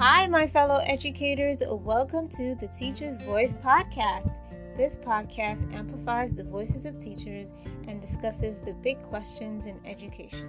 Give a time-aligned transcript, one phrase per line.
[0.00, 1.58] Hi, my fellow educators.
[1.68, 4.34] Welcome to the Teacher's Voice Podcast.
[4.74, 7.50] This podcast amplifies the voices of teachers
[7.86, 10.48] and discusses the big questions in education.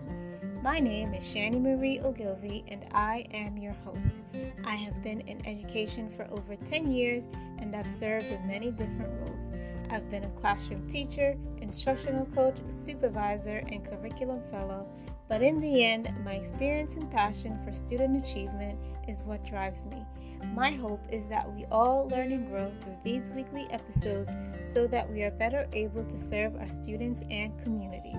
[0.63, 4.21] My name is Shani Marie Ogilvy, and I am your host.
[4.63, 7.25] I have been in education for over 10 years
[7.59, 9.49] and I've served in many different roles.
[9.89, 14.87] I've been a classroom teacher, instructional coach, supervisor, and curriculum fellow.
[15.27, 20.05] But in the end, my experience and passion for student achievement is what drives me.
[20.53, 24.31] My hope is that we all learn and grow through these weekly episodes
[24.63, 28.17] so that we are better able to serve our students and communities.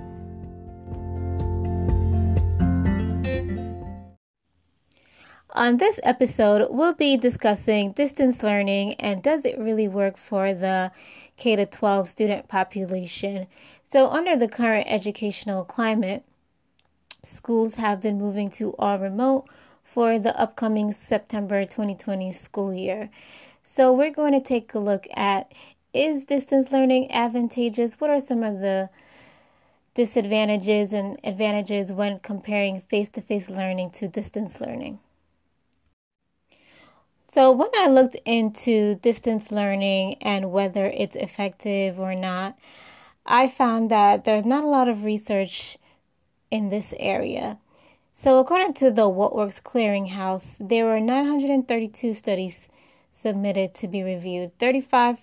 [5.55, 10.91] On this episode, we'll be discussing distance learning and does it really work for the
[11.37, 13.47] K 12 student population.
[13.91, 16.25] So, under the current educational climate,
[17.23, 19.47] schools have been moving to all remote
[19.93, 23.11] for the upcoming September 2020 school year.
[23.67, 25.53] So, we're going to take a look at
[25.93, 28.01] is distance learning advantageous?
[28.01, 28.89] What are some of the
[29.95, 35.01] disadvantages and advantages when comparing face to face learning to distance learning?
[37.35, 42.59] So, when I looked into distance learning and whether it's effective or not,
[43.27, 45.77] I found that there's not a lot of research
[46.51, 47.59] in this area.
[48.23, 52.69] So, according to the What Works Clearinghouse, there were 932 studies
[53.11, 54.57] submitted to be reviewed.
[54.61, 55.19] 35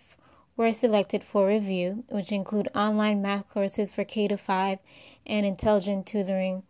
[0.57, 4.79] were selected for review, which include online math courses for K to 5
[5.25, 6.63] and intelligent tutoring,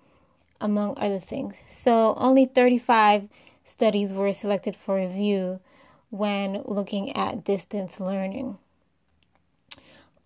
[0.62, 1.56] among other things.
[1.68, 3.28] So, only 35
[3.66, 5.62] studies were selected for review
[6.12, 8.60] when looking at distance learning.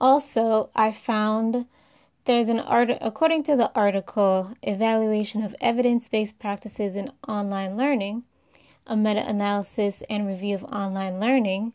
[0.01, 1.65] Also, I found
[2.25, 8.23] there's an art according to the article Evaluation of Evidence-Based Practices in Online Learning,
[8.87, 11.73] a meta-analysis and review of online learning,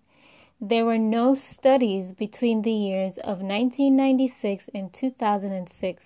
[0.60, 6.04] there were no studies between the years of 1996 and 2006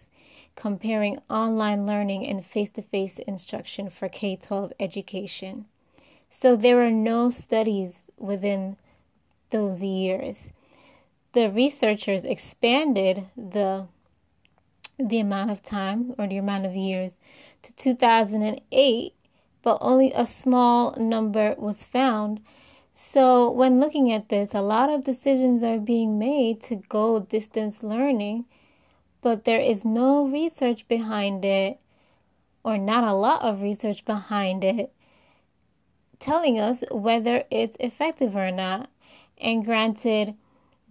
[0.57, 5.67] comparing online learning and face to face instruction for K 12 education.
[6.31, 8.77] So there were no studies within
[9.51, 10.37] those years.
[11.33, 13.87] The researchers expanded the
[15.09, 17.13] the amount of time or the amount of years
[17.63, 19.15] to 2008,
[19.63, 22.41] but only a small number was found.
[22.95, 27.83] So, when looking at this, a lot of decisions are being made to go distance
[27.83, 28.45] learning
[29.23, 31.79] but there is no research behind it,
[32.65, 34.93] or not a lot of research behind it,
[36.19, 38.91] telling us whether it's effective or not.
[39.39, 40.35] And granted,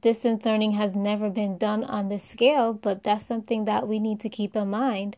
[0.01, 4.19] distance learning has never been done on this scale, but that's something that we need
[4.21, 5.15] to keep in mind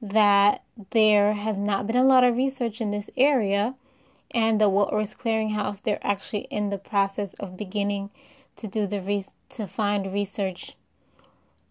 [0.00, 3.74] that there has not been a lot of research in this area.
[4.30, 8.10] And the What Works Clearinghouse, they're actually in the process of beginning
[8.56, 10.76] to do the re- to find research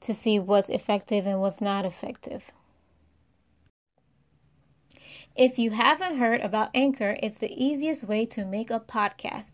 [0.01, 2.51] to see what's effective and what's not effective.
[5.35, 9.51] If you haven't heard about Anchor, it's the easiest way to make a podcast.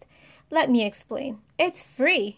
[0.49, 1.41] Let me explain.
[1.59, 2.37] It's free.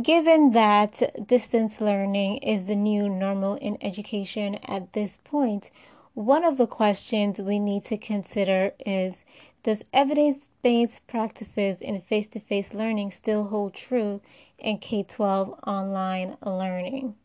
[0.00, 5.70] Given that distance learning is the new normal in education at this point,
[6.14, 9.26] one of the questions we need to consider is
[9.62, 14.22] Does evidence based practices in face to face learning still hold true
[14.58, 17.16] in K 12 online learning.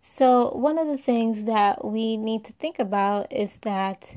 [0.00, 4.16] So, one of the things that we need to think about is that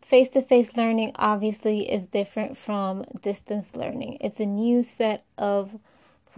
[0.00, 4.18] face to face learning obviously is different from distance learning.
[4.20, 5.78] It's a new set of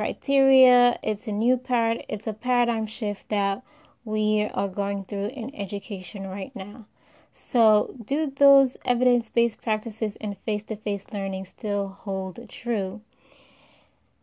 [0.01, 3.63] criteria, it's a new part, it's a paradigm shift that
[4.03, 6.87] we are going through in education right now.
[7.35, 13.03] So, do those evidence based practices and face to face learning still hold true?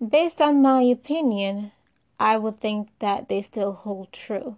[0.01, 1.71] Based on my opinion,
[2.19, 4.56] I would think that they still hold true.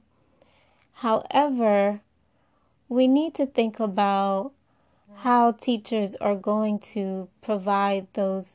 [1.04, 2.00] However,
[2.88, 4.54] we need to think about
[5.16, 8.52] how teachers are going to provide those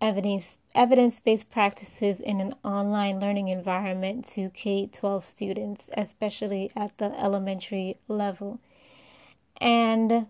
[0.00, 7.98] evidence evidence-based practices in an online learning environment to K-12 students, especially at the elementary
[8.08, 8.58] level.
[9.60, 10.26] And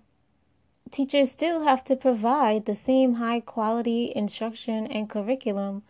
[0.91, 5.83] teachers still have to provide the same high quality instruction and curriculum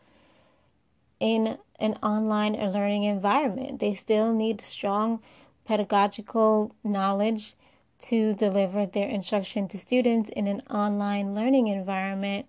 [1.19, 3.81] in an online learning environment.
[3.81, 5.21] They still need strong
[5.65, 7.55] pedagogical knowledge
[7.99, 12.47] to deliver their instruction to students in an online learning environment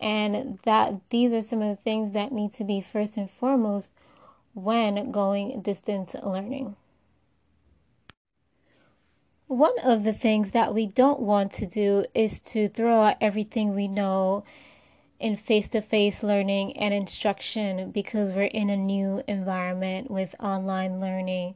[0.00, 3.92] and that these are some of the things that need to be first and foremost
[4.54, 6.76] when going distance learning.
[9.46, 13.74] One of the things that we don't want to do is to throw out everything
[13.74, 14.44] we know
[15.18, 21.00] in face to face learning and instruction because we're in a new environment with online
[21.00, 21.54] learning.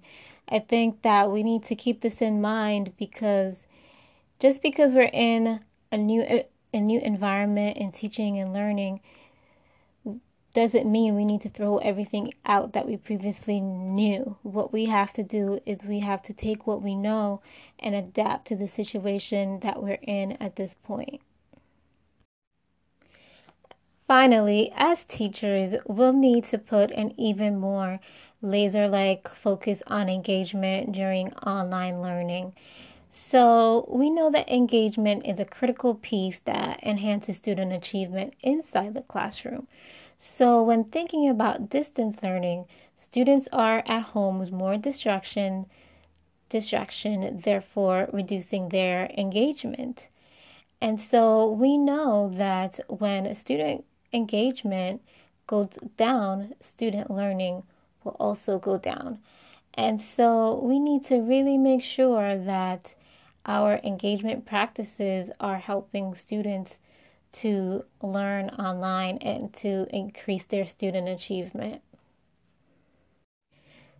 [0.48, 3.66] I think that we need to keep this in mind because
[4.40, 5.60] just because we're in
[5.92, 9.00] a new a new environment in teaching and learning
[10.54, 14.36] doesn't mean we need to throw everything out that we previously knew.
[14.42, 17.40] What we have to do is we have to take what we know
[17.78, 21.22] and adapt to the situation that we're in at this point.
[24.06, 27.98] Finally, as teachers, we'll need to put an even more
[28.42, 32.52] laser like focus on engagement during online learning.
[33.14, 39.02] So, we know that engagement is a critical piece that enhances student achievement inside the
[39.02, 39.68] classroom.
[40.16, 42.64] So, when thinking about distance learning,
[42.96, 45.66] students are at home with more distraction,
[46.48, 50.08] distraction, therefore reducing their engagement.
[50.80, 55.02] And so, we know that when student engagement
[55.46, 55.68] goes
[55.98, 57.64] down, student learning
[58.04, 59.18] will also go down.
[59.74, 62.94] And so, we need to really make sure that
[63.46, 66.78] our engagement practices are helping students
[67.32, 71.82] to learn online and to increase their student achievement.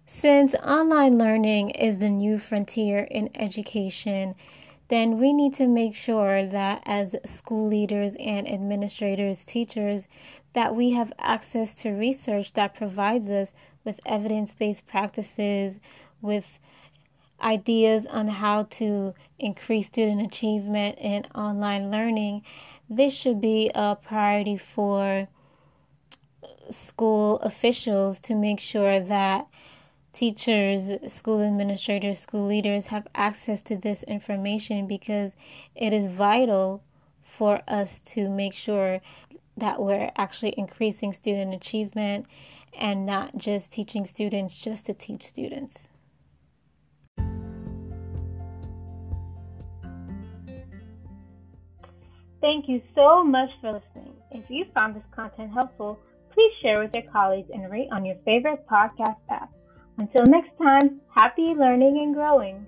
[0.07, 4.35] Since online learning is the new frontier in education,
[4.89, 10.07] then we need to make sure that as school leaders and administrators, teachers,
[10.53, 13.53] that we have access to research that provides us
[13.85, 15.79] with evidence-based practices,
[16.21, 16.59] with
[17.43, 22.43] ideas on how to increase student achievement in online learning,
[22.89, 25.29] this should be a priority for
[26.71, 29.47] school officials to make sure that
[30.13, 35.33] teachers, school administrators, school leaders have access to this information because
[35.75, 36.83] it is vital
[37.25, 39.01] for us to make sure
[39.57, 42.27] that we're actually increasing student achievement
[42.79, 45.79] and not just teaching students just to teach students.
[52.43, 54.15] Thank you so much for listening.
[54.33, 56.01] If you found this content helpful,
[56.35, 59.49] please share with your colleagues and rate on your favorite podcast app.
[59.99, 62.67] Until next time, happy learning and growing.